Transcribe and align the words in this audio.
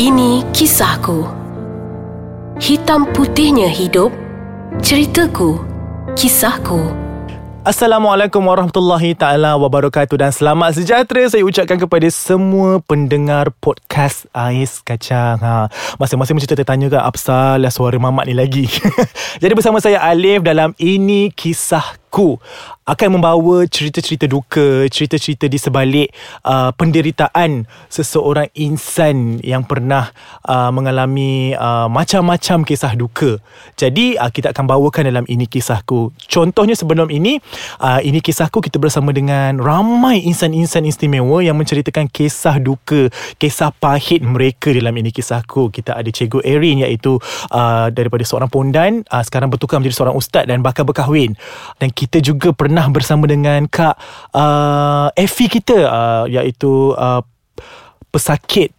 Ini 0.00 0.48
kisahku. 0.56 1.28
Hitam 2.56 3.04
putihnya 3.12 3.68
hidup. 3.68 4.08
Ceritaku. 4.80 5.60
Kisahku. 6.16 6.88
Assalamualaikum 7.60 8.40
warahmatullahi 8.40 9.12
taala 9.12 9.60
wabarakatuh 9.60 10.16
dan 10.16 10.32
selamat 10.32 10.80
sejahtera 10.80 11.28
saya 11.28 11.44
ucapkan 11.44 11.76
kepada 11.76 12.08
semua 12.08 12.80
pendengar 12.80 13.52
podcast 13.60 14.24
Ais 14.32 14.80
Kacang. 14.80 15.36
Ha, 15.36 15.68
masing-masing 16.00 16.40
mesti 16.40 16.48
tertanya 16.48 16.88
kan 16.88 17.04
apa 17.04 17.68
suara 17.68 18.00
mamat 18.00 18.24
ni 18.24 18.32
lagi. 18.32 18.64
Jadi 19.44 19.52
bersama 19.52 19.84
saya 19.84 20.00
Alif 20.00 20.40
dalam 20.40 20.72
ini 20.80 21.28
kisahku 21.28 22.40
akan 22.90 23.22
membawa 23.22 23.62
cerita-cerita 23.70 24.26
duka, 24.26 24.90
cerita-cerita 24.90 25.46
di 25.46 25.62
sebalik 25.62 26.10
uh, 26.42 26.74
penderitaan 26.74 27.70
seseorang 27.86 28.50
insan 28.58 29.38
yang 29.46 29.62
pernah 29.62 30.10
uh, 30.42 30.74
mengalami 30.74 31.54
uh, 31.54 31.86
macam-macam 31.86 32.66
kisah 32.66 32.98
duka. 32.98 33.38
Jadi 33.78 34.18
uh, 34.18 34.26
kita 34.26 34.50
akan 34.50 34.66
bawakan 34.66 35.06
dalam 35.06 35.24
ini 35.30 35.46
kisahku. 35.46 36.10
Contohnya 36.26 36.74
sebelum 36.74 37.14
ini, 37.14 37.38
uh, 37.78 38.02
ini 38.02 38.18
kisahku 38.18 38.58
kita 38.58 38.82
bersama 38.82 39.14
dengan 39.14 39.62
ramai 39.62 40.26
insan-insan 40.26 40.82
istimewa 40.90 41.46
yang 41.46 41.54
menceritakan 41.54 42.10
kisah 42.10 42.58
duka, 42.58 43.06
kisah 43.38 43.70
pahit 43.70 44.26
mereka 44.26 44.74
dalam 44.74 44.98
ini 44.98 45.14
kisahku. 45.14 45.70
Kita 45.70 45.94
ada 45.94 46.10
Cikgu 46.10 46.42
Erin 46.42 46.82
iaitu 46.82 47.22
uh, 47.54 47.86
daripada 47.94 48.26
seorang 48.26 48.50
pondan, 48.50 49.06
uh, 49.14 49.22
sekarang 49.22 49.46
bertukar 49.46 49.78
menjadi 49.78 49.94
seorang 49.94 50.16
ustaz 50.18 50.42
dan 50.50 50.58
bakal 50.58 50.82
berkahwin. 50.82 51.38
Dan 51.78 51.94
kita 51.94 52.18
juga 52.18 52.50
pernah 52.50 52.79
pernah 52.80 52.96
bersama 52.96 53.28
dengan 53.28 53.68
Kak 53.68 54.00
uh, 54.32 55.12
Effie 55.12 55.52
kita 55.52 55.84
uh, 55.84 56.24
iaitu 56.24 56.96
uh, 56.96 57.20
pesakit 58.08 58.72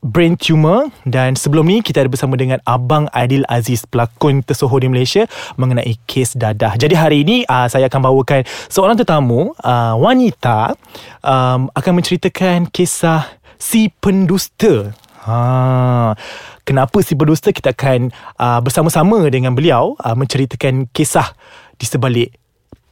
brain 0.00 0.40
tumor 0.40 0.88
dan 1.04 1.36
sebelum 1.36 1.68
ni 1.68 1.84
kita 1.84 2.00
ada 2.00 2.08
bersama 2.08 2.40
dengan 2.40 2.64
Abang 2.64 3.12
Adil 3.12 3.44
Aziz 3.52 3.84
pelakon 3.84 4.40
tersohor 4.40 4.80
di 4.80 4.88
Malaysia 4.88 5.28
mengenai 5.60 6.00
kes 6.08 6.32
dadah. 6.32 6.80
Jadi 6.80 6.96
hari 6.96 7.28
ini 7.28 7.44
uh, 7.44 7.68
saya 7.68 7.92
akan 7.92 8.00
bawakan 8.08 8.40
seorang 8.72 8.96
tetamu 8.96 9.52
uh, 9.60 10.00
wanita 10.00 10.72
um, 11.20 11.68
akan 11.76 11.92
menceritakan 12.00 12.72
kisah 12.72 13.36
si 13.60 13.92
pendusta. 14.00 14.96
Ha, 15.28 16.16
kenapa 16.64 17.04
si 17.04 17.12
pendusta 17.12 17.52
kita 17.52 17.76
akan 17.76 18.08
uh, 18.40 18.64
bersama-sama 18.64 19.28
dengan 19.28 19.52
beliau 19.52 19.92
uh, 20.00 20.16
menceritakan 20.16 20.88
kisah 20.88 21.36
di 21.76 21.84
sebalik 21.84 22.41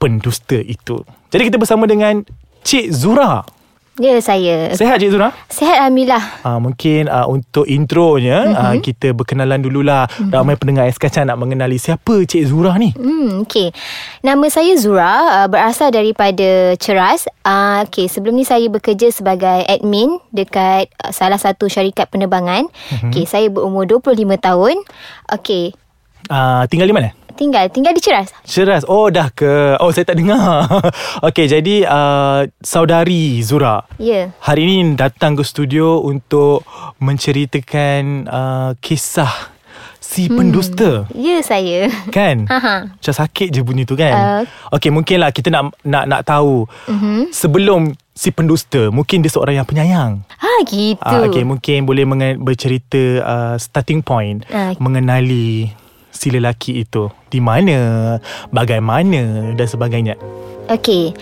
pendusta 0.01 0.57
itu. 0.57 1.05
Jadi 1.29 1.53
kita 1.53 1.61
bersama 1.61 1.85
dengan 1.85 2.25
Cik 2.65 2.89
Zura. 2.91 3.45
Ya, 4.01 4.17
saya. 4.25 4.73
Sehat 4.73 4.97
Cik 4.97 5.13
Zura? 5.13 5.29
Sehat 5.53 5.77
Alhamdulillah. 5.85 6.41
Uh, 6.41 6.57
mungkin 6.57 7.05
uh, 7.13 7.29
untuk 7.29 7.69
intronya, 7.69 8.49
mm-hmm. 8.49 8.65
uh, 8.65 8.75
kita 8.81 9.13
berkenalan 9.13 9.61
dululah. 9.61 10.09
Mm-hmm. 10.09 10.33
Ramai 10.33 10.57
pendengar 10.57 10.89
SKC 10.89 11.29
nak 11.29 11.37
mengenali 11.37 11.77
siapa 11.77 12.25
Cik 12.25 12.49
Zura 12.49 12.81
ni. 12.81 12.97
Hmm, 12.97 13.45
okay. 13.45 13.77
Nama 14.25 14.47
saya 14.49 14.73
Zura, 14.81 15.45
uh, 15.45 15.49
berasal 15.53 15.93
daripada 15.93 16.73
Ceras. 16.81 17.29
Uh, 17.45 17.85
okay, 17.85 18.09
sebelum 18.09 18.41
ni 18.41 18.49
saya 18.49 18.65
bekerja 18.73 19.13
sebagai 19.13 19.69
admin 19.69 20.17
dekat 20.33 20.89
uh, 21.05 21.13
salah 21.13 21.37
satu 21.37 21.69
syarikat 21.69 22.09
penerbangan. 22.09 22.73
Mm-hmm. 22.73 23.13
Okay, 23.13 23.25
saya 23.29 23.53
berumur 23.53 23.85
25 23.85 24.17
tahun. 24.41 24.81
Okay. 25.29 25.77
Uh, 26.33 26.65
tinggal 26.73 26.89
di 26.89 26.97
mana? 26.97 27.20
Tinggal 27.35 27.67
tinggal 27.71 27.93
di 27.95 28.03
Ceras. 28.03 28.31
Ceras. 28.45 28.83
Oh 28.87 29.09
dah 29.09 29.31
ke. 29.31 29.77
Oh 29.79 29.91
saya 29.95 30.07
tak 30.07 30.19
dengar. 30.19 30.67
Okey 31.27 31.47
jadi 31.47 31.87
uh, 31.87 32.47
saudari 32.61 33.41
Zura. 33.41 33.87
Ya. 33.97 34.07
Yeah. 34.07 34.27
Hari 34.43 34.61
ini 34.67 34.77
datang 34.95 35.35
ke 35.39 35.43
studio 35.47 36.03
untuk 36.03 36.67
menceritakan 37.01 38.29
uh, 38.29 38.71
kisah 38.79 39.61
si 40.11 40.27
hmm. 40.27 40.37
pendusta. 40.37 40.91
Ya 41.15 41.39
yeah, 41.39 41.41
saya. 41.41 41.79
Kan? 42.11 42.51
Macam 42.99 43.15
sakit 43.15 43.55
je 43.55 43.61
bunyi 43.63 43.87
tu 43.87 43.95
kan. 43.95 44.43
Uh. 44.43 44.43
Okey 44.75 44.91
mungkinlah 44.91 45.31
kita 45.31 45.55
nak 45.55 45.71
nak 45.87 46.05
nak 46.11 46.27
tahu. 46.27 46.67
Uh-huh. 46.67 47.31
Sebelum 47.31 47.95
si 48.11 48.35
pendusta 48.35 48.91
mungkin 48.91 49.23
dia 49.23 49.31
seorang 49.31 49.63
yang 49.63 49.69
penyayang. 49.69 50.13
Ha 50.27 50.67
gitu. 50.67 50.99
Uh, 50.99 51.31
Okey 51.31 51.47
mungkin 51.47 51.87
boleh 51.87 52.03
mengen- 52.03 52.43
bercerita 52.43 53.23
uh, 53.23 53.55
starting 53.57 54.03
point 54.03 54.43
uh. 54.51 54.75
mengenali 54.83 55.71
si 56.21 56.29
lelaki 56.29 56.85
itu? 56.85 57.09
Di 57.33 57.41
mana? 57.41 58.21
Bagaimana? 58.53 59.57
Dan 59.57 59.65
sebagainya. 59.65 60.21
Okey 60.69 61.17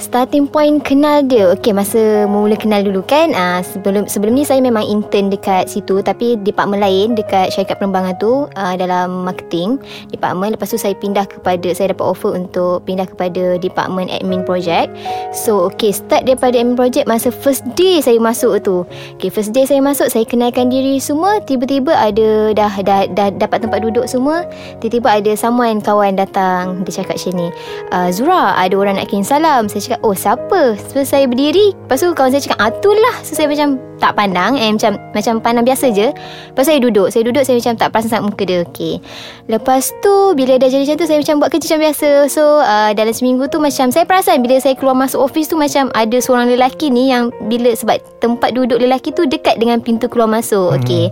Starting 0.00 0.48
point 0.48 0.80
kenal 0.80 1.20
dia. 1.20 1.52
Okay 1.52 1.76
masa 1.76 2.24
mula 2.24 2.56
kenal 2.56 2.80
dulu 2.80 3.04
kan? 3.04 3.36
Uh, 3.36 3.60
Sebelum 3.60 4.08
sebelum 4.08 4.32
ni 4.32 4.48
saya 4.48 4.64
memang 4.64 4.80
intern 4.80 5.28
dekat 5.28 5.68
situ. 5.68 6.00
Tapi 6.00 6.40
department 6.40 6.80
lain 6.80 7.12
dekat 7.12 7.52
syarikat 7.52 7.76
penerbangan 7.76 8.16
tu 8.16 8.48
uh, 8.48 8.74
Dalam 8.80 9.28
marketing 9.28 9.76
Department. 10.08 10.56
Lepas 10.56 10.72
tu 10.72 10.80
saya 10.80 10.96
pindah 10.96 11.28
kepada 11.28 11.76
Saya 11.76 11.92
dapat 11.92 12.16
offer 12.16 12.32
untuk 12.32 12.80
pindah 12.88 13.04
kepada 13.12 13.60
department 13.60 14.08
admin 14.08 14.40
project. 14.48 14.88
So 15.36 15.68
okay 15.68 15.92
start 15.92 16.24
daripada 16.24 16.56
admin 16.56 16.80
project 16.80 17.04
Masa 17.04 17.28
first 17.28 17.68
day 17.76 18.00
saya 18.00 18.16
masuk 18.16 18.64
tu. 18.64 18.88
Okay 19.20 19.28
first 19.28 19.52
day 19.52 19.68
saya 19.68 19.84
masuk 19.84 20.08
Saya 20.08 20.24
kenalkan 20.24 20.72
diri 20.72 20.96
semua. 20.96 21.44
Tiba-tiba 21.44 21.92
ada 21.92 22.56
dah, 22.56 22.72
dah, 22.80 23.04
dah 23.04 23.28
dapat 23.36 23.68
tempat 23.68 23.84
duduk 23.84 24.08
semua. 24.08 24.48
Tiba-tiba 24.80 25.20
ada 25.20 25.36
someone 25.36 25.84
kawan 25.84 26.16
datang. 26.16 26.88
Dia 26.88 27.04
cakap 27.04 27.20
macam 27.20 27.32
ni 27.36 27.48
uh, 27.92 28.08
Zura 28.08 28.56
ada 28.56 28.72
orang 28.80 28.96
nak 28.96 29.12
kirim 29.12 29.28
salam. 29.28 29.68
Saya 29.68 29.89
cakap 29.90 30.06
oh 30.06 30.14
siapa? 30.14 30.78
Lepas 30.78 31.10
saya 31.10 31.26
berdiri. 31.26 31.74
Lepas 31.74 31.98
tu 31.98 32.14
kawan 32.14 32.30
saya 32.30 32.46
cakap 32.46 32.58
ah 32.62 32.70
itulah 32.70 33.16
So 33.26 33.34
saya 33.34 33.50
macam 33.50 33.89
tak 34.00 34.16
pandang 34.16 34.56
eh, 34.56 34.72
macam 34.72 34.96
macam 35.12 35.34
pandang 35.44 35.68
biasa 35.68 35.92
je 35.92 36.08
Lepas 36.50 36.64
saya 36.64 36.80
duduk 36.80 37.12
Saya 37.12 37.22
duduk 37.28 37.44
saya 37.44 37.60
macam 37.60 37.74
tak 37.76 37.88
perasan 37.92 38.10
sangat 38.10 38.24
muka 38.32 38.42
dia 38.48 38.58
okay. 38.64 38.98
Lepas 39.46 39.92
tu 40.00 40.32
bila 40.32 40.56
dah 40.56 40.72
jadi 40.72 40.88
macam 40.88 40.96
tu 40.96 41.06
Saya 41.06 41.18
macam 41.20 41.34
buat 41.38 41.50
kerja 41.52 41.66
macam 41.70 41.80
biasa 41.84 42.08
So 42.32 42.42
uh, 42.64 42.90
dalam 42.96 43.12
seminggu 43.12 43.44
tu 43.52 43.60
macam 43.60 43.92
Saya 43.92 44.04
perasan 44.08 44.40
bila 44.40 44.56
saya 44.56 44.74
keluar 44.74 44.96
masuk 44.96 45.20
office 45.20 45.52
tu 45.52 45.60
Macam 45.60 45.92
ada 45.92 46.16
seorang 46.16 46.48
lelaki 46.48 46.88
ni 46.88 47.12
yang 47.12 47.28
Bila 47.46 47.76
sebab 47.76 48.00
tempat 48.24 48.56
duduk 48.56 48.80
lelaki 48.80 49.12
tu 49.12 49.28
Dekat 49.28 49.60
dengan 49.60 49.84
pintu 49.84 50.08
keluar 50.08 50.30
masuk 50.30 50.72
hmm. 50.72 50.80
okay. 50.80 51.04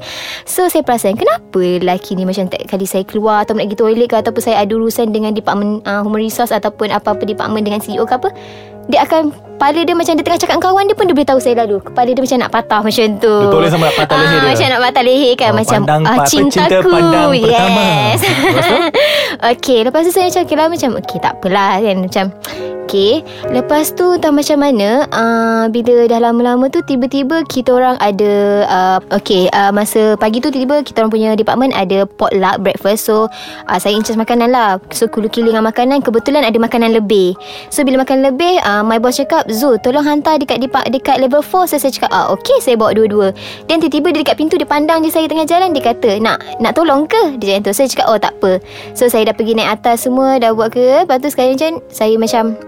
So 0.48 0.66
saya 0.72 0.81
perasan 0.81 1.21
kenapa 1.21 1.60
lelaki 1.60 2.16
ni 2.16 2.25
Macam 2.25 2.48
tak 2.48 2.65
kali 2.66 2.88
saya 2.88 3.04
keluar 3.04 3.44
Atau 3.44 3.54
nak 3.54 3.69
pergi 3.69 3.78
toilet 3.78 4.09
ke 4.09 4.16
Ataupun 4.16 4.43
saya 4.43 4.65
ada 4.65 4.72
urusan 4.72 5.12
dengan 5.12 5.37
department 5.37 5.84
uh, 5.84 6.00
Human 6.00 6.25
Resource 6.25 6.50
Ataupun 6.54 6.88
apa-apa 6.88 7.22
department 7.28 7.69
dengan 7.69 7.84
CEO 7.84 8.09
ke 8.09 8.16
apa 8.16 8.32
dia 8.88 9.04
akan 9.04 9.31
kepala 9.31 9.81
dia 9.84 9.93
macam 9.93 10.12
dia 10.16 10.25
tengah 10.25 10.41
cakap 10.41 10.56
kawan 10.65 10.88
dia 10.88 10.97
pun 10.97 11.04
dia 11.04 11.12
boleh 11.12 11.28
tahu 11.28 11.41
saya 11.43 11.54
lalu. 11.60 11.76
Kepala 11.84 12.09
dia 12.09 12.22
macam 12.25 12.38
nak 12.41 12.50
patah 12.50 12.81
macam 12.81 13.06
tu. 13.21 13.34
Dia 13.37 13.53
boleh 13.53 13.71
sampai 13.71 13.91
patah 13.93 14.16
leher 14.16 14.28
ah, 14.28 14.41
dia. 14.41 14.49
macam 14.49 14.66
nak 14.71 14.81
patah 14.81 15.03
leher 15.04 15.32
kan 15.37 15.50
oh, 15.50 15.56
macam 15.60 15.81
pandang, 15.84 16.03
ah, 16.09 16.16
cintaku 16.25 16.88
pandang 16.88 17.31
yes. 17.37 18.21
Okay 19.59 19.78
Lepas 19.84 20.00
tu 20.09 20.12
saya 20.15 20.32
macam 20.32 20.43
Okay 20.48 20.56
lah 20.56 20.66
macam 20.72 20.91
Okay 20.98 21.19
tak 21.21 21.32
apalah 21.37 21.72
kan 21.78 21.97
Macam 22.00 22.25
Okay 22.88 23.21
Lepas 23.53 23.93
tu 23.93 24.16
Entah 24.16 24.32
macam 24.32 24.65
mana 24.65 25.04
uh, 25.12 25.69
Bila 25.69 26.09
dah 26.09 26.25
lama-lama 26.25 26.72
tu 26.72 26.81
Tiba-tiba 26.81 27.44
Kita 27.44 27.76
orang 27.76 28.00
ada 28.00 28.65
uh, 28.65 28.99
Okay 29.12 29.53
uh, 29.53 29.69
Masa 29.69 30.16
pagi 30.16 30.41
tu 30.41 30.49
Tiba-tiba 30.49 30.81
Kita 30.81 31.04
orang 31.04 31.12
punya 31.12 31.31
department 31.37 31.77
Ada 31.77 32.09
potluck 32.09 32.65
breakfast. 32.65 33.04
So 33.12 33.28
uh, 33.69 33.77
Saya 33.77 33.93
in 33.93 34.00
makanan 34.09 34.48
lah. 34.56 34.81
So 34.88 35.04
kulu 35.04 35.28
kilingan 35.28 35.60
makanan 35.69 36.00
Kebetulan 36.00 36.48
ada 36.48 36.56
makanan 36.56 36.97
lebih. 36.97 37.37
So 37.69 37.84
bila 37.84 38.09
makan 38.09 38.25
lebih 38.25 38.56
uh, 38.65 38.81
My 38.81 38.97
boss 38.97 39.21
cakap 39.21 39.44
Zul 39.53 39.77
tolong 39.84 40.09
hantar 40.09 40.41
dekat 40.41 40.65
depa- 40.65 40.88
dekat 40.88 41.21
level 41.21 41.44
4 41.44 41.69
So 41.69 41.77
saya 41.77 41.93
cakap 41.93 42.09
ah, 42.09 42.32
Okay 42.41 42.56
saya 42.65 42.81
bawa 42.81 42.97
dua-dua. 42.97 43.37
Dan 43.69 43.84
tiba-tiba 43.84 44.16
dia 44.16 44.21
dekat 44.25 44.41
pintu 44.41 44.56
Dia 44.56 44.65
pandang 44.65 45.04
je 45.04 45.12
saya 45.12 45.28
tengah 45.28 45.44
jalan 45.44 45.77
Dia 45.77 45.93
kata 45.93 46.16
Nak 46.25 46.65
nak 46.65 46.72
tolong 46.72 47.04
ke? 47.04 47.37
Dia 47.37 47.60
macam 47.60 47.69
tu 47.69 47.72
Saya 47.77 47.87
cakap 47.93 48.06
oh 48.09 48.16
tak 48.16 48.32
apa. 48.41 48.65
So 48.97 49.12
saya 49.12 49.28
dah 49.28 49.37
pergi 49.37 49.53
naik 49.60 49.77
atas 49.77 50.09
semua 50.09 50.41
Dah 50.41 50.56
buat 50.56 50.72
ke? 50.72 51.04
Lepas 51.04 51.21
tu 51.21 51.28
sekarang 51.28 51.60
macam 51.60 51.72
Saya 51.93 52.16
macam 52.16 52.56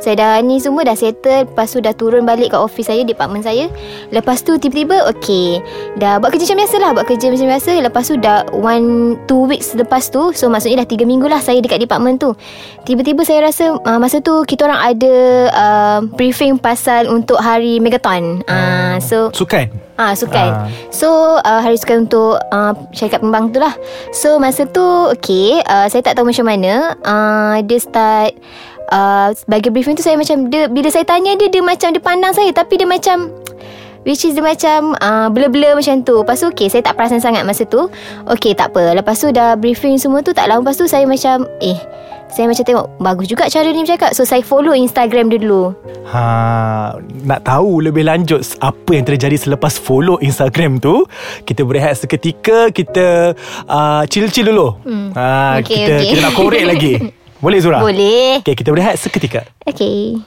saya 0.00 0.14
dah 0.16 0.32
ni 0.40 0.56
semua 0.56 0.80
dah 0.82 0.96
settle. 0.96 1.44
Lepas 1.44 1.76
tu 1.76 1.84
dah 1.84 1.92
turun 1.92 2.24
balik 2.24 2.52
ke 2.52 2.56
office 2.56 2.88
saya 2.88 3.04
Department 3.04 3.44
saya. 3.44 3.68
Lepas 4.08 4.40
tu 4.40 4.56
tiba-tiba 4.56 5.06
Okay 5.12 5.60
Dah 6.00 6.16
buat 6.16 6.32
kerja 6.32 6.48
macam 6.48 6.58
biasa 6.64 6.76
lah 6.80 6.90
Buat 6.96 7.06
kerja 7.06 7.26
macam 7.28 7.46
biasa. 7.52 7.72
Lepas 7.84 8.04
tu 8.08 8.14
dah 8.16 8.48
One 8.56 9.20
Two 9.28 9.44
weeks 9.44 9.76
lepas 9.76 10.08
tu 10.08 10.32
So 10.32 10.48
maksudnya 10.48 10.82
dah 10.82 10.88
tiga 10.88 11.04
minggu 11.04 11.28
lah 11.28 11.38
Saya 11.44 11.60
dekat 11.60 11.84
department 11.84 12.16
tu. 12.16 12.32
Tiba-tiba 12.88 13.22
saya 13.28 13.44
rasa 13.44 13.76
uh, 13.76 13.98
Masa 14.00 14.24
tu 14.24 14.40
kita 14.48 14.66
orang 14.66 14.80
ada 14.96 15.14
uh, 15.52 15.98
Briefing 16.16 16.56
pasal 16.56 17.06
Untuk 17.12 17.36
hari 17.36 17.78
Megaton. 17.78 18.40
Uh, 18.48 18.96
So 19.04 19.28
Sukan? 19.36 19.68
Ah 20.00 20.16
sukan. 20.16 20.48
Uh. 20.48 20.68
So 20.88 21.08
uh, 21.44 21.60
hari 21.60 21.76
sukan 21.76 22.08
untuk 22.08 22.40
uh, 22.48 22.72
syarikat 22.96 23.20
pembang 23.20 23.52
tu 23.52 23.60
lah. 23.60 23.76
So 24.16 24.40
masa 24.40 24.64
tu 24.64 24.80
okay, 25.12 25.60
uh, 25.68 25.92
saya 25.92 26.00
tak 26.00 26.16
tahu 26.16 26.32
macam 26.32 26.48
mana. 26.48 26.96
Uh, 27.04 27.60
dia 27.68 27.76
start 27.76 28.32
uh, 28.90 29.32
bagi 29.46 29.70
briefing 29.70 29.89
tu 29.94 30.04
saya 30.04 30.16
macam 30.18 30.50
dia 30.50 30.66
bila 30.66 30.88
saya 30.90 31.06
tanya 31.06 31.34
dia 31.36 31.48
dia 31.48 31.62
macam 31.62 31.90
dia 31.94 32.02
pandang 32.02 32.32
saya 32.34 32.50
tapi 32.52 32.80
dia 32.80 32.88
macam 32.88 33.30
Which 34.00 34.24
is 34.24 34.32
dia 34.32 34.40
macam 34.40 34.96
uh, 34.96 35.28
Blur-blur 35.28 35.76
macam 35.76 36.00
tu 36.00 36.24
Lepas 36.24 36.40
tu 36.40 36.48
okay 36.48 36.72
Saya 36.72 36.80
tak 36.80 36.96
perasan 36.96 37.20
sangat 37.20 37.44
masa 37.44 37.68
tu 37.68 37.92
Okay 38.24 38.56
tak 38.56 38.72
apa 38.72 38.96
Lepas 38.96 39.20
tu 39.20 39.28
dah 39.28 39.60
briefing 39.60 40.00
semua 40.00 40.24
tu 40.24 40.32
Tak 40.32 40.48
lama 40.48 40.64
lepas 40.64 40.80
tu 40.80 40.88
saya 40.88 41.04
macam 41.04 41.44
Eh 41.60 41.76
Saya 42.32 42.48
macam 42.48 42.64
tengok 42.64 42.86
Bagus 42.96 43.28
juga 43.28 43.44
cara 43.52 43.68
ni 43.68 43.84
bercakap 43.84 44.16
So 44.16 44.24
saya 44.24 44.40
follow 44.40 44.72
Instagram 44.72 45.28
dia 45.28 45.44
dulu 45.44 45.76
Ha, 46.10 46.98
nak 47.22 47.46
tahu 47.46 47.86
lebih 47.86 48.02
lanjut 48.02 48.42
apa 48.58 48.98
yang 48.98 49.06
terjadi 49.06 49.38
selepas 49.38 49.78
follow 49.78 50.18
Instagram 50.18 50.82
tu, 50.82 51.06
kita 51.46 51.62
berehat 51.62 52.02
seketika, 52.02 52.74
kita 52.74 53.38
uh, 53.70 54.02
chill-chill 54.10 54.50
dulu. 54.50 54.74
Hmm. 54.82 55.14
Ha, 55.14 55.62
Okey, 55.62 55.70
kita 55.70 55.92
okey. 56.02 56.06
kita 56.10 56.20
nak 56.26 56.34
korek 56.34 56.64
lagi. 56.66 56.94
Boleh 57.40 57.58
Zura? 57.64 57.80
Boleh 57.80 58.44
Okay, 58.44 58.52
kita 58.52 58.68
berehat 58.68 59.00
seketika. 59.00 59.48
Okay 59.64 60.20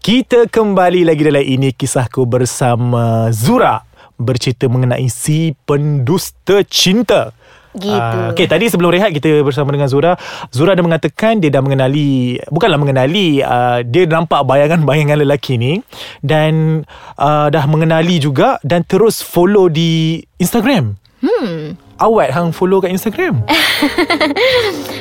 Kita 0.00 0.48
kembali 0.48 1.04
lagi 1.04 1.20
dalam 1.20 1.44
ini 1.44 1.68
kisahku 1.76 2.24
bersama 2.24 3.28
Zura 3.28 3.84
bercerita 4.16 4.64
mengenai 4.64 5.04
si 5.12 5.52
pendusta 5.68 6.64
cinta. 6.64 7.36
Gitu 7.76 7.92
Ah, 7.92 8.32
okay, 8.32 8.48
tadi 8.48 8.72
sebelum 8.72 8.88
rehat 8.88 9.12
kita 9.12 9.44
bersama 9.44 9.68
dengan 9.68 9.84
Zura. 9.84 10.16
Zura 10.48 10.72
dah 10.72 10.80
mengatakan 10.80 11.44
dia 11.44 11.52
dah 11.52 11.60
mengenali, 11.60 12.40
bukanlah 12.48 12.80
mengenali, 12.80 13.44
uh, 13.44 13.84
dia 13.84 14.08
nampak 14.08 14.40
bayangan-bayangan 14.48 15.20
lelaki 15.20 15.60
ni 15.60 15.84
dan 16.24 16.86
uh, 17.20 17.52
dah 17.52 17.68
mengenali 17.68 18.16
juga 18.16 18.56
dan 18.64 18.80
terus 18.80 19.20
follow 19.20 19.68
di 19.68 20.24
Instagram. 20.40 20.96
Hmm 21.20 21.85
Awet 21.96 22.28
hang 22.28 22.52
follow 22.52 22.84
kat 22.84 22.92
Instagram. 22.92 23.40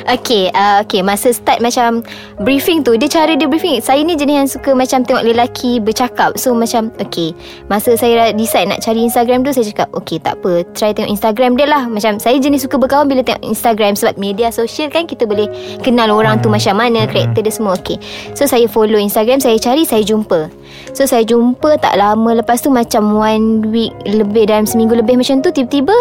Okay 0.06 0.54
uh, 0.54 0.86
Okay 0.86 1.02
Masa 1.02 1.34
start 1.34 1.58
macam 1.58 2.06
Briefing 2.46 2.86
tu 2.86 2.94
Dia 2.94 3.10
cara 3.10 3.34
dia 3.34 3.50
briefing. 3.50 3.82
Saya 3.82 4.06
ni 4.06 4.14
jenis 4.14 4.36
yang 4.38 4.50
suka 4.50 4.72
Macam 4.78 5.02
tengok 5.02 5.26
lelaki 5.26 5.82
Bercakap. 5.82 6.38
So 6.38 6.54
macam 6.54 6.94
Okay 7.02 7.34
Masa 7.66 7.98
saya 7.98 8.30
decide 8.32 8.70
Nak 8.70 8.86
cari 8.86 9.02
Instagram 9.02 9.42
tu 9.42 9.50
Saya 9.50 9.66
cakap 9.66 9.90
Okay 9.98 10.22
tak 10.22 10.38
apa 10.40 10.62
Try 10.78 10.94
tengok 10.94 11.10
Instagram 11.10 11.58
dia 11.58 11.66
lah. 11.66 11.90
Macam 11.90 12.22
saya 12.22 12.38
jenis 12.38 12.70
suka 12.70 12.78
berkawan 12.78 13.10
Bila 13.10 13.26
tengok 13.26 13.44
Instagram 13.44 13.98
Sebab 13.98 14.16
media 14.22 14.54
sosial 14.54 14.94
kan 14.94 15.10
Kita 15.10 15.26
boleh 15.26 15.50
Kenal 15.82 16.14
orang 16.14 16.38
tu 16.40 16.54
macam 16.54 16.78
mana 16.78 17.10
Karakter 17.10 17.42
dia 17.42 17.54
semua. 17.54 17.74
Okay 17.82 17.98
So 18.38 18.46
saya 18.46 18.70
follow 18.70 19.02
Instagram 19.02 19.42
Saya 19.42 19.58
cari 19.58 19.90
Saya 19.90 20.06
jumpa. 20.06 20.54
So 20.94 21.10
saya 21.10 21.26
jumpa 21.26 21.82
Tak 21.82 21.98
lama 21.98 22.38
lepas 22.38 22.62
tu 22.62 22.70
Macam 22.70 23.18
one 23.18 23.74
week 23.74 23.92
Lebih 24.06 24.54
dalam 24.54 24.70
seminggu 24.70 24.94
lebih 24.94 25.18
Macam 25.18 25.42
tu 25.42 25.50
Tiba-tiba 25.50 25.98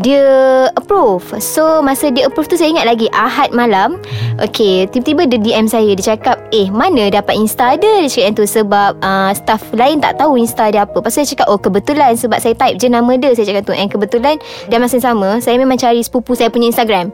dia 0.00 0.24
approve. 0.72 1.36
So 1.36 1.84
masa 1.84 2.08
dia 2.08 2.24
approve 2.24 2.48
tu 2.48 2.56
Saya 2.56 2.72
ingat 2.72 2.88
lagi 2.88 3.12
Ahad 3.12 3.52
malam. 3.52 4.00
Okay 4.40 4.88
Tiba-tiba 4.88 5.28
dia 5.28 5.38
DM 5.40 5.66
saya. 5.68 5.92
Dia 5.92 6.16
cakap 6.16 6.40
Eh 6.48 6.72
mana 6.72 7.12
dapat 7.12 7.36
Insta 7.36 7.76
dia 7.76 8.00
Dia 8.00 8.08
cakap 8.08 8.24
yang 8.24 8.36
tu 8.40 8.46
Sebab 8.48 8.90
uh, 9.04 9.30
Staff 9.36 9.62
lain 9.76 10.00
tak 10.00 10.16
tahu 10.16 10.40
Insta 10.40 10.72
dia 10.72 10.88
apa. 10.88 10.96
Tu 11.04 11.12
saya 11.12 11.28
cakap 11.28 11.46
Oh 11.52 11.60
kebetulan. 11.60 12.16
Sebab 12.16 12.40
saya 12.40 12.56
type 12.56 12.80
je 12.80 12.88
nama 12.88 13.12
dia. 13.20 13.36
Saya 13.36 13.44
cakap 13.44 13.68
tu 13.68 13.74
And 13.76 13.90
kebetulan. 13.92 14.40
Dan 14.72 14.80
masa 14.80 14.96
yang 14.96 15.04
sama 15.12 15.28
Saya 15.44 15.60
memang 15.60 15.76
cari 15.76 16.00
sepupu 16.00 16.32
saya 16.32 16.48
punya 16.48 16.72
Instagram 16.72 17.12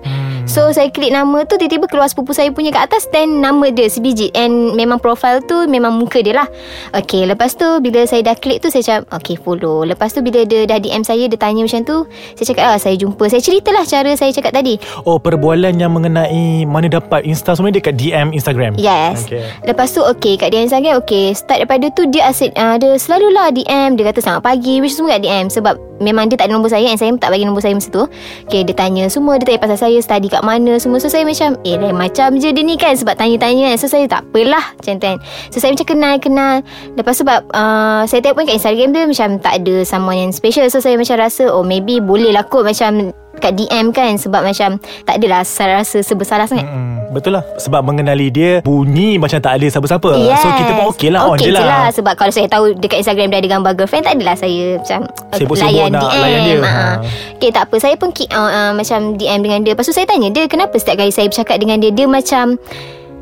So 0.48 0.72
saya 0.72 0.88
klik 0.88 1.12
nama 1.12 1.44
tu 1.44 1.60
Tiba-tiba 1.60 1.84
keluar 1.84 2.08
sepupu 2.08 2.32
saya 2.32 2.48
punya 2.48 2.72
kat 2.72 2.88
atas 2.88 3.04
Dan 3.12 3.44
nama 3.44 3.68
dia 3.68 3.84
sebiji 3.84 4.32
And 4.32 4.72
memang 4.72 4.96
profile 4.96 5.44
tu 5.44 5.68
Memang 5.68 6.00
muka 6.00 6.24
dia 6.24 6.40
lah. 6.40 6.48
Okay 6.96 7.28
lepas 7.28 7.52
tu 7.52 7.68
Bila 7.84 8.08
saya 8.08 8.24
dah 8.24 8.32
klik 8.32 8.64
tu 8.64 8.72
Saya 8.72 8.80
cakap 8.80 9.12
Okay 9.20 9.36
follow. 9.36 9.84
Lepas 9.84 10.16
tu 10.16 10.24
bila 10.24 10.48
dia 10.48 10.64
dah 10.64 10.80
DM 10.80 11.04
saya 11.04 11.28
Dia 11.28 11.36
tanya 11.36 11.68
macam 11.68 11.84
tu 11.84 12.08
Saya 12.32 12.46
cakap 12.48 12.64
ah, 12.64 12.78
Saya 12.80 12.96
jumpa. 12.96 13.28
Saya 13.28 13.44
ceritalah 13.44 13.84
cara 13.84 14.10
saya 14.16 14.32
cakap 14.32 14.56
tadi. 14.56 14.80
Oh, 15.04 15.20
perbualan 15.20 15.76
yang 15.76 15.92
mengenai 15.92 16.64
mana 16.64 16.88
dapat 16.88 17.28
Insta 17.28 17.52
semua 17.52 17.68
dekat 17.68 18.00
DM 18.00 18.32
Instagram. 18.32 18.80
Yes. 18.80 19.28
Okay. 19.28 19.44
okay. 19.44 19.68
Lepas 19.68 19.92
tu 19.92 20.00
okay 20.00 20.40
Kat 20.40 20.48
DM 20.48 20.64
Instagram 20.64 21.04
okay 21.04 21.36
Start 21.36 21.60
daripada 21.60 21.92
tu 21.92 22.08
Dia 22.08 22.32
asyik 22.32 22.56
uh, 22.56 22.80
Dia 22.80 22.96
selalulah 22.96 23.52
DM 23.52 24.00
Dia 24.00 24.04
kata 24.08 24.24
selamat 24.24 24.42
pagi. 24.48 24.80
Which 24.80 24.96
semua 24.96 25.20
kat 25.20 25.28
DM 25.28 25.52
Sebab 25.52 25.87
Memang 25.98 26.30
dia 26.30 26.38
tak 26.38 26.50
ada 26.50 26.56
nombor 26.56 26.70
saya 26.70 26.86
And 26.88 26.98
saya 26.98 27.10
tak 27.18 27.30
bagi 27.34 27.44
nombor 27.44 27.62
saya 27.62 27.74
masa 27.74 27.90
tu. 27.90 28.06
Okay 28.46 28.62
dia 28.62 28.74
tanya 28.74 29.06
semua 29.10 29.36
Dia 29.38 29.54
tanya 29.54 29.60
pasal 29.60 29.78
saya 29.78 29.98
Study 29.98 30.30
kat 30.30 30.42
mana 30.42 30.78
semua. 30.78 30.98
So 31.02 31.10
saya 31.10 31.26
macam 31.26 31.58
Eh 31.62 31.76
lain 31.78 31.94
macam 31.94 32.38
je 32.38 32.50
dia 32.50 32.62
ni 32.64 32.74
kan? 32.78 32.94
Sebab 32.94 33.14
tanya-tanya 33.18 33.74
kan. 33.74 33.78
So 33.78 33.86
saya 33.90 34.04
tak 34.06 34.26
apalah 34.30 34.74
Macam 34.78 34.94
tu 34.98 35.06
kan. 35.06 35.18
So 35.50 35.56
saya 35.58 35.70
macam 35.74 35.86
kenal-kenal 35.86 36.54
Lepas 36.94 37.14
sebab 37.20 37.40
uh, 37.52 38.02
Saya 38.06 38.20
tengok 38.24 38.42
pun 38.42 38.44
kat 38.48 38.56
Instagram 38.58 38.88
dia 38.94 39.04
Macam 39.06 39.28
tak 39.42 39.54
ada 39.62 39.74
someone 39.82 40.18
yang 40.18 40.32
special. 40.34 40.66
So 40.70 40.80
saya 40.80 40.98
macam 40.98 41.18
rasa 41.18 41.50
Oh 41.50 41.62
maybe 41.66 41.98
boleh 42.02 42.30
lah 42.30 42.46
kot 42.46 42.66
Macam 42.66 43.12
kat 43.38 43.54
DM 43.54 43.90
kan 43.90 44.14
Sebab 44.14 44.42
macam 44.42 44.76
Tak 45.02 45.16
adalah 45.16 45.42
saya 45.42 45.78
rasa 45.78 45.98
sebesar 45.98 46.42
sangat 46.44 46.64
Hmm, 46.64 47.08
betul 47.10 47.32
lah. 47.32 47.44
Sebab 47.56 47.80
mengenali 47.80 48.28
dia 48.28 48.60
Bunyi 48.60 49.16
macam 49.16 49.38
tak 49.38 49.56
ada 49.56 49.66
siapa-siapa. 49.66 50.10
Yes. 50.14 50.38
So 50.38 50.50
kita 50.50 50.70
pun 50.72 50.84
okey 50.92 51.08
lah 51.08 51.22
On 51.24 51.34
Okey 51.34 51.48
je 51.48 51.52
lah, 51.52 51.64
lah. 51.64 51.88
Sebab 51.90 52.12
kalau 52.14 52.30
saya 52.30 52.46
tahu 52.46 52.74
Dekat 52.74 53.00
Instagram 53.00 53.26
dia 53.28 53.38
ada 53.38 53.48
gambar 53.50 53.72
girlfriend 53.74 54.04
Tak 54.04 54.14
adalah 54.14 54.34
saya 54.34 54.76
Macam 54.76 55.00
uh, 55.06 55.36
Sibuk-sibuk 55.36 55.88
nak 55.88 56.10
layan 56.12 56.40
dia. 56.44 56.58
ha. 56.60 56.68
Ha. 56.68 56.86
Okay 57.34 57.50
tak 57.50 57.66
apa. 57.66 57.76
Saya 57.78 57.94
pun 57.94 58.10
keep, 58.10 58.28
uh, 58.30 58.38
uh, 58.42 58.70
Macam 58.72 59.14
DM 59.14 59.40
dengan 59.40 59.60
dia. 59.62 59.72
Lepas 59.72 59.84
tu 59.84 59.94
saya 59.94 60.04
tanya 60.04 60.28
dia 60.28 60.44
Kenapa 60.44 60.74
setiap 60.74 60.98
kali 60.98 61.10
saya 61.10 61.26
bercakap 61.26 61.56
dengan 61.56 61.78
dia 61.78 61.90
Dia 61.90 62.04
macam 62.04 62.58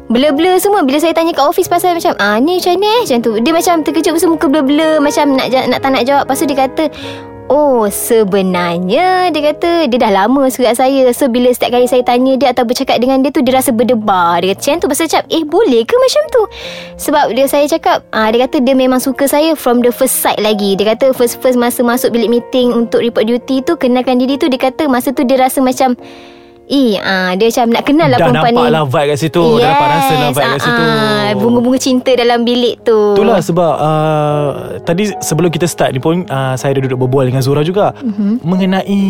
Blur-blur 0.07 0.55
semua? 0.57 0.81
Bila 0.81 0.97
saya 0.97 1.11
tanya 1.13 1.31
kat 1.31 1.43
office 1.43 1.67
Pasal 1.67 1.95
macam 1.95 2.15
Ah 2.17 2.39
ni 2.39 2.57
macam 2.57 2.73
ni 2.75 2.87
eh? 2.87 3.01
Macam 3.03 3.19
tu. 3.21 3.33
Dia 3.39 3.51
macam 3.51 3.75
terkejut 3.83 4.13
Pasal 4.13 4.31
muka 4.31 4.47
blur-blur 4.47 4.99
Macam 4.99 5.35
nak, 5.35 5.47
nak 5.51 5.79
tak 5.79 5.91
nak 5.91 6.03
jawab. 6.03 6.25
Lepas 6.25 6.39
tu 6.39 6.47
dia 6.47 6.59
kata 6.59 6.85
Oh 7.47 7.87
sebenarnya 7.87 9.31
Dia 9.31 9.43
kata 9.55 9.87
Dia 9.87 9.99
dah 10.03 10.13
lama 10.25 10.51
suka 10.51 10.75
kat 10.75 10.83
saya. 10.83 11.05
So 11.15 11.31
bila 11.31 11.55
setiap 11.55 11.79
kali 11.79 11.87
saya 11.87 12.03
tanya 12.03 12.35
dia 12.35 12.51
Atau 12.51 12.67
bercakap 12.67 12.99
dengan 12.99 13.23
dia 13.23 13.31
tu 13.31 13.39
Dia 13.43 13.63
rasa 13.63 13.71
berdebar. 13.71 14.43
Dia 14.43 14.55
kata 14.55 14.67
macam 14.67 14.83
tu? 14.83 14.89
Pasal 14.91 15.07
cakap 15.07 15.27
Eh 15.31 15.47
boleh 15.47 15.83
ke 15.87 15.95
macam 15.95 16.23
tu? 16.35 16.43
Sebab 16.99 17.25
dia 17.39 17.47
saya 17.47 17.71
cakap 17.71 18.03
ah, 18.11 18.27
Dia 18.35 18.51
kata 18.51 18.59
dia 18.67 18.75
memang 18.75 18.99
suka 18.99 19.31
saya 19.31 19.55
From 19.55 19.79
the 19.79 19.95
first 19.95 20.19
sight 20.19 20.43
lagi. 20.43 20.75
Dia 20.75 20.99
kata 20.99 21.15
first-first 21.15 21.55
masa 21.55 21.87
masuk 21.87 22.11
bilik 22.11 22.43
meeting 22.43 22.75
Untuk 22.75 22.99
report 22.99 23.31
duty 23.31 23.63
tu 23.63 23.79
Kenalkan 23.79 24.19
diri 24.19 24.35
tu 24.35 24.51
Dia 24.51 24.59
kata 24.59 24.91
masa 24.91 25.15
tu 25.15 25.23
dia 25.23 25.39
rasa 25.39 25.63
macam 25.63 25.95
Eh, 26.67 26.99
ah, 26.99 27.31
dia 27.39 27.47
macam 27.47 27.67
nak 27.71 27.83
kenal 27.87 28.09
lah 28.11 28.19
Dah 28.19 28.27
perempuan 28.27 28.51
nampak 28.51 28.67
ni. 28.67 28.75
lah 28.75 28.83
vibe 28.85 29.07
kat 29.07 29.19
situ. 29.23 29.39
Dah 29.39 29.67
dapat 29.71 29.87
rasa 29.87 30.13
lah 30.13 30.31
vibe 30.35 30.51
kat 30.51 30.61
situ. 30.61 30.83
ah, 30.83 31.29
Bunga-bunga 31.39 31.79
cinta 31.79 32.11
dalam 32.19 32.39
bilik 32.43 32.75
tu. 32.83 32.99
Itulah 33.15 33.39
sebab 33.39 33.73
uh, 33.79 34.47
Tadi 34.83 35.03
sebelum 35.23 35.51
kita 35.55 35.71
start 35.71 35.95
ni 35.95 36.03
pun 36.03 36.27
uh, 36.27 36.59
Saya 36.59 36.75
ada 36.75 36.83
duduk 36.83 37.07
berbual 37.07 37.31
dengan 37.31 37.39
Zura 37.39 37.63
juga. 37.63 37.95
Mm-hmm. 38.03 38.33
Mengenai 38.43 39.01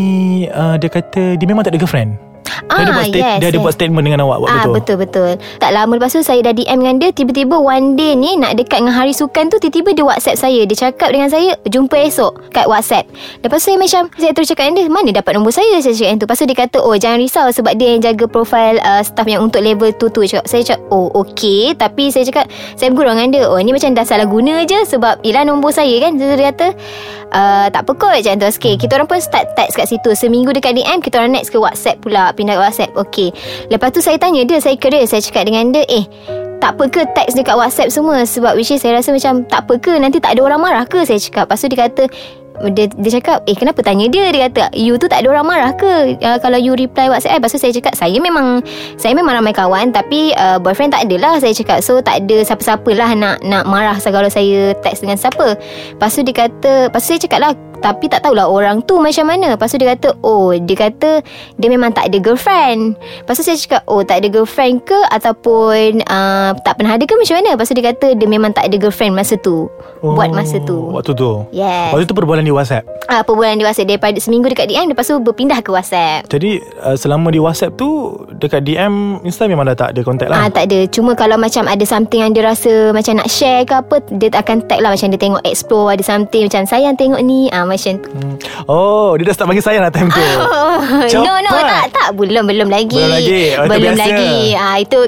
uh, 0.53 0.77
Dia 0.77 0.89
kata 0.93 1.41
Dia 1.41 1.47
memang 1.49 1.65
tak 1.65 1.73
ada 1.73 1.81
girlfriend 1.81 2.36
dia, 2.65 2.83
Ah, 2.87 2.93
buat 2.93 3.07
state, 3.09 3.23
yes, 3.23 3.39
dia 3.41 3.49
ada 3.53 3.59
yes. 3.59 3.65
buat 3.65 3.75
statement 3.75 4.05
dengan 4.07 4.21
awak 4.25 4.39
waktu 4.47 4.57
Ah 4.57 4.65
tu 4.65 4.73
betul 4.73 4.97
betul. 5.01 5.31
Tak 5.61 5.71
lama 5.73 5.93
lepas 5.97 6.11
tu 6.13 6.21
saya 6.25 6.41
dah 6.43 6.53
DM 6.57 6.79
dengan 6.81 6.97
dia 6.99 7.11
tiba-tiba 7.13 7.57
one 7.61 7.95
day 7.95 8.13
ni 8.17 8.39
nak 8.41 8.57
dekat 8.57 8.83
dengan 8.83 8.95
hari 8.95 9.13
sukan 9.13 9.49
tu 9.53 9.57
tiba-tiba 9.61 9.93
dia 9.93 10.05
WhatsApp 10.05 10.37
saya. 10.41 10.61
Dia 10.65 10.77
cakap 10.89 11.09
dengan 11.13 11.29
saya 11.29 11.55
jumpa 11.69 11.97
esok 12.09 12.53
kat 12.53 12.67
WhatsApp. 12.67 13.05
Lepas 13.45 13.57
tu 13.63 13.65
saya 13.73 13.77
macam 13.77 14.03
saya 14.17 14.33
terus 14.33 14.49
cakap 14.49 14.63
dengan 14.69 14.77
dia 14.81 14.85
mana 14.89 15.11
dapat 15.13 15.33
nombor 15.37 15.53
saya 15.53 15.79
saya 15.81 15.95
cakap 15.95 16.11
yang 16.11 16.19
tu. 16.19 16.25
Lepas 16.27 16.39
tu 16.39 16.47
dia 16.47 16.59
kata 16.59 16.79
oh 16.83 16.95
jangan 16.97 17.19
risau 17.21 17.47
sebab 17.51 17.73
dia 17.77 17.89
yang 17.97 18.03
jaga 18.03 18.25
profile 18.27 18.77
uh, 18.83 19.03
staff 19.05 19.27
yang 19.29 19.45
untuk 19.45 19.61
level 19.61 19.91
tu 19.97 20.09
tu 20.11 20.25
cakap. 20.25 20.47
Saya 20.49 20.63
cakap 20.65 20.83
oh 20.91 21.13
okey 21.25 21.77
tapi 21.77 22.09
saya 22.11 22.25
cakap 22.27 22.47
saya 22.77 22.89
bergurau 22.93 23.15
dengan 23.15 23.29
dia. 23.33 23.43
Oh 23.47 23.61
ni 23.61 23.71
macam 23.73 23.93
dah 23.93 24.07
salah 24.07 24.27
guna 24.27 24.65
je 24.65 24.79
sebab 24.87 25.23
ialah 25.23 25.45
nombor 25.47 25.71
saya 25.75 25.93
kan. 26.03 26.15
So, 26.17 26.25
dia 26.35 26.51
kata 26.53 26.67
uh, 27.33 27.67
tak 27.71 27.81
apa 27.87 27.93
kot 27.97 28.15
macam 28.23 28.35
tu. 28.39 28.47
Okay, 28.57 28.75
kita 28.79 28.99
orang 28.99 29.09
pun 29.09 29.19
start 29.21 29.53
text 29.59 29.77
kat 29.77 29.87
situ. 29.89 30.11
Seminggu 30.17 30.55
dekat 30.55 30.77
DM 30.77 30.99
kita 31.03 31.21
orang 31.21 31.35
next 31.35 31.51
ke 31.51 31.59
WhatsApp 31.59 32.01
pula 32.03 32.31
ke 32.55 32.61
WhatsApp. 32.63 32.95
Okay. 32.95 33.35
Lepas 33.67 33.91
tu 33.91 33.99
saya 33.99 34.15
tanya 34.21 34.47
dia, 34.47 34.63
saya 34.63 34.79
dia, 34.79 35.03
saya 35.09 35.19
cakap 35.19 35.51
dengan 35.51 35.75
dia, 35.75 35.83
eh 35.91 36.07
tak 36.57 36.73
apa 36.73 36.85
ke 36.89 37.05
teks 37.13 37.37
dekat 37.37 37.53
WhatsApp 37.53 37.93
semua? 37.93 38.25
Sebab 38.25 38.57
which 38.57 38.73
is 38.73 38.81
saya 38.81 38.97
rasa 38.97 39.13
macam 39.13 39.45
Tak 39.45 39.69
apa 39.69 39.75
ke 39.77 39.93
Nanti 40.01 40.19
tak 40.19 40.35
ada 40.35 40.41
orang 40.41 40.61
marah 40.65 40.89
ke 40.89 41.05
Saya 41.05 41.21
cakap. 41.21 41.47
Lepas 41.47 41.61
tu 41.61 41.69
dia 41.69 41.79
kata 41.85 42.05
dia, 42.73 42.89
dia 42.89 43.11
cakap 43.21 43.45
Eh 43.45 43.53
kenapa 43.53 43.85
tanya 43.85 44.09
dia? 44.09 44.33
Dia 44.33 44.49
kata 44.49 44.73
You 44.73 44.97
tu 44.97 45.05
tak 45.07 45.21
ada 45.21 45.29
orang 45.29 45.47
marah 45.47 45.73
ke? 45.77 46.17
Uh, 46.17 46.39
Kalau 46.41 46.57
you 46.57 46.73
reply 46.73 47.13
WhatsApp. 47.13 47.37
Lepas 47.37 47.53
tu 47.53 47.61
saya 47.61 47.73
cakap 47.77 47.93
Saya 47.93 48.17
memang 48.17 48.65
Saya 48.97 49.13
memang 49.13 49.37
ramai 49.37 49.53
kawan 49.53 49.93
Tapi 49.93 50.33
uh, 50.33 50.57
boyfriend 50.57 50.97
tak 50.97 51.05
ada 51.05 51.17
lah 51.21 51.35
Saya 51.37 51.53
cakap. 51.53 51.85
So 51.85 52.01
tak 52.01 52.25
ada 52.25 52.41
siapa-siapa 52.41 52.91
lah 52.97 53.13
Nak 53.13 53.45
nak 53.45 53.65
marah 53.69 54.01
Kalau 54.01 54.31
saya 54.33 54.73
teks 54.81 55.05
dengan 55.05 55.21
siapa. 55.21 55.61
Lepas 55.61 56.17
tu 56.17 56.25
dia 56.25 56.35
kata 56.35 56.89
Lepas 56.89 57.01
tu 57.05 57.09
saya 57.13 57.21
cakap 57.21 57.39
lah 57.45 57.53
tapi 57.87 58.11
tak 58.11 58.27
tahulah 58.27 58.51
orang 58.51 58.83
tu 58.83 58.99
macam 58.99 59.31
mana. 59.31 59.55
Lepas 59.55 59.71
tu 59.71 59.79
dia 59.79 59.95
kata 59.95 60.19
Oh 60.27 60.51
dia 60.51 60.75
kata 60.75 61.23
Dia 61.55 61.69
memang 61.71 61.95
tak 61.95 62.11
ada 62.11 62.19
girlfriend. 62.19 62.99
Lepas 63.23 63.39
tu 63.39 63.45
saya 63.47 63.55
cakap 63.55 63.83
Oh 63.87 64.03
tak 64.03 64.19
ada 64.19 64.27
girlfriend 64.27 64.83
ke? 64.83 64.99
Ataupun 65.15 66.03
uh, 66.03 66.51
Tak 66.67 66.83
pernah 66.83 66.99
ada 66.99 67.05
ke? 67.07 67.15
Macam 67.15 67.39
mana? 67.39 67.55
Lepas 67.55 67.71
tu 67.71 67.79
dia 67.79 67.87
kata 67.95 68.19
Dia 68.19 68.27
memang 68.27 68.51
tak 68.51 68.67
ada 68.67 68.75
girlfriend 68.75 69.15
masa 69.15 69.39
tu. 69.39 69.71
Oh, 70.03 70.19
Buat 70.19 70.35
masa 70.35 70.59
tu. 70.67 70.91
Waktu 70.91 71.15
tu? 71.15 71.47
Yes. 71.55 71.95
Waktu 71.95 72.11
tu 72.11 72.15
perbualan 72.19 72.43
di 72.43 72.51
WhatsApp? 72.51 72.83
Ah, 73.07 73.23
perbualan 73.23 73.59
di 73.59 73.65
WhatsApp. 73.65 73.87
Daripada 73.87 74.19
seminggu 74.19 74.51
dekat 74.51 74.67
DM 74.67 74.91
Lepas 74.91 75.07
tu 75.07 75.23
berpindah 75.23 75.63
ke 75.63 75.71
WhatsApp. 75.71 76.27
Jadi 76.27 76.59
uh, 76.83 76.99
selama 76.99 77.31
di 77.31 77.39
WhatsApp 77.39 77.79
tu 77.79 78.19
Dekat 78.35 78.67
DM 78.67 79.23
Insta 79.23 79.47
memang 79.47 79.71
dah 79.71 79.79
tak 79.79 79.95
ada 79.95 80.01
contact 80.03 80.31
lah? 80.35 80.43
Ah 80.43 80.49
tak 80.51 80.75
ada. 80.75 80.91
Cuma 80.91 81.15
kalau 81.15 81.39
macam 81.39 81.71
ada 81.71 81.85
something 81.87 82.27
yang 82.27 82.35
dia 82.35 82.43
rasa 82.43 82.91
Macam 82.91 83.23
nak 83.23 83.31
share 83.31 83.63
ke 83.63 83.75
apa 83.79 84.03
Dia 84.19 84.35
akan 84.35 84.67
tag 84.67 84.83
lah. 84.83 84.91
Macam 84.91 85.09
dia 85.15 85.21
tengok 85.21 85.43
explore 85.47 85.95
Ada 85.95 86.03
something 86.03 86.51
Macam 86.51 86.63
sayang 86.67 86.99
tengok 86.99 87.23
ni. 87.23 87.47
Ah 87.55 87.63
Macam 87.77 87.95
tu 88.01 88.09
Hmm. 88.09 88.35
Oh 88.65 89.13
Dia 89.15 89.25
dah 89.25 89.35
start 89.37 89.47
panggil 89.47 89.63
saya 89.63 89.79
lah 89.79 89.91
time 89.91 90.09
tu 90.09 90.19
Oh, 90.41 90.81
no 91.23 91.33
no 91.37 91.51
Cepat. 91.51 91.65
tak 91.67 91.85
tak 91.93 92.09
belum 92.17 92.45
belum 92.45 92.69
lagi. 92.69 92.97
Belum 92.97 93.13
lagi. 93.13 93.43
Oh, 93.55 93.65
belum 93.67 93.93
biasa. 93.93 94.03
lagi. 94.03 94.35
Ah 94.57 94.77
itu 94.77 94.99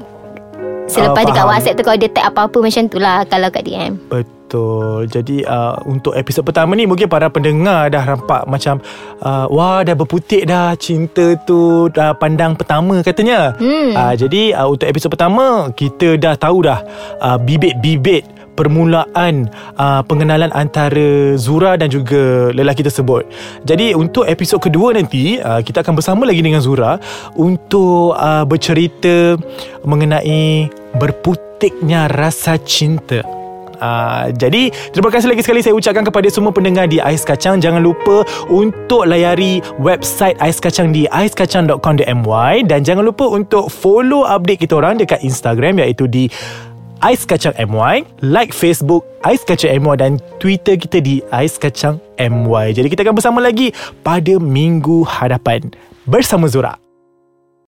selepas 0.86 1.20
Oh, 1.20 1.26
dekat 1.26 1.36
faham. 1.38 1.52
WhatsApp 1.52 1.74
tu 1.74 1.82
kalau 1.82 1.98
dia 1.98 2.10
tag 2.10 2.24
apa-apa 2.26 2.58
macam 2.58 2.82
tu 2.86 2.98
lah 2.98 3.16
kalau 3.24 3.48
kat 3.48 3.62
DM. 3.64 3.92
Betul 4.06 4.36
Betul. 4.48 5.04
Jadi 5.12 5.44
uh, 5.44 5.76
untuk 5.84 6.16
episod 6.16 6.40
pertama 6.40 6.72
ni 6.72 6.88
mungkin 6.88 7.04
para 7.04 7.28
pendengar 7.28 7.92
dah 7.92 8.00
nampak 8.00 8.48
macam 8.48 8.80
uh, 9.20 9.44
wah 9.52 9.84
dah 9.84 9.92
berputik 9.92 10.48
dah 10.48 10.72
cinta 10.72 11.36
tu 11.44 11.92
dah 11.92 12.16
pandang 12.16 12.56
pertama 12.56 13.04
katanya. 13.04 13.52
Hmm. 13.60 13.92
Uh, 13.92 14.16
jadi 14.16 14.56
uh, 14.56 14.72
untuk 14.72 14.88
episod 14.88 15.12
pertama 15.12 15.68
kita 15.76 16.16
dah 16.16 16.32
tahu 16.32 16.64
dah 16.64 16.80
uh, 17.20 17.36
bibit-bibit 17.36 18.24
permulaan 18.58 19.46
uh, 19.78 20.02
pengenalan 20.02 20.50
antara 20.50 21.38
Zura 21.38 21.78
dan 21.78 21.86
juga 21.86 22.50
lelaki 22.50 22.82
tersebut. 22.82 23.22
Jadi 23.62 23.94
untuk 23.94 24.26
episod 24.26 24.58
kedua 24.58 24.98
nanti 24.98 25.38
uh, 25.38 25.62
kita 25.62 25.86
akan 25.86 25.94
bersama 25.94 26.26
lagi 26.26 26.42
dengan 26.42 26.58
Zura 26.58 26.98
untuk 27.38 28.18
uh, 28.18 28.42
bercerita 28.42 29.38
mengenai 29.86 30.66
berputiknya 30.98 32.10
rasa 32.10 32.58
cinta. 32.58 33.22
Uh, 33.78 34.34
jadi 34.34 34.74
terima 34.90 35.06
kasih 35.06 35.30
lagi 35.30 35.46
sekali 35.46 35.62
saya 35.62 35.70
ucapkan 35.70 36.02
kepada 36.02 36.26
semua 36.34 36.50
pendengar 36.50 36.90
di 36.90 36.98
Ais 36.98 37.22
Kacang 37.22 37.62
jangan 37.62 37.78
lupa 37.78 38.26
untuk 38.50 39.06
layari 39.06 39.62
website 39.78 40.34
Ais 40.42 40.58
Kacang 40.58 40.90
di 40.90 41.06
aiskacang.com.my 41.06 42.54
dan 42.66 42.82
jangan 42.82 43.06
lupa 43.06 43.30
untuk 43.30 43.70
follow 43.70 44.26
update 44.26 44.66
kita 44.66 44.74
orang 44.82 44.98
dekat 44.98 45.22
Instagram 45.22 45.78
iaitu 45.78 46.10
di 46.10 46.26
Ais 46.98 47.22
Kacang 47.22 47.54
MY 47.54 48.02
Like 48.26 48.50
Facebook 48.50 49.06
Ais 49.22 49.46
Kacang 49.46 49.70
MY 49.78 49.94
Dan 50.02 50.18
Twitter 50.42 50.74
kita 50.74 50.98
di 50.98 51.22
Ais 51.30 51.54
Kacang 51.54 52.02
MY 52.18 52.74
Jadi 52.74 52.90
kita 52.90 53.06
akan 53.06 53.14
bersama 53.14 53.38
lagi 53.38 53.70
Pada 54.02 54.34
minggu 54.42 55.06
hadapan 55.06 55.70
Bersama 56.10 56.50
Zura 56.50 56.87